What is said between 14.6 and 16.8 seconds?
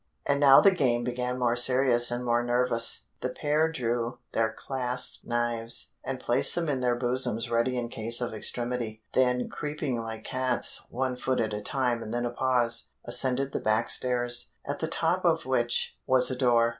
at the top of which was a door.